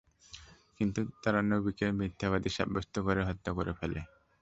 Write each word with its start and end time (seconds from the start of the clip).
কিন্তু 0.79 0.99
তারা 1.23 1.39
নবীকে 1.51 1.85
মিথ্যাবাদী 1.99 2.49
সাব্যস্ত 2.57 2.95
করে 3.07 3.21
হত্যা 3.27 3.51
করে 3.57 3.71
ফেলে। 3.79 4.01